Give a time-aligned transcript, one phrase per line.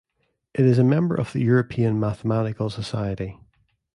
[0.55, 3.37] It is a member of the European Mathematical Society.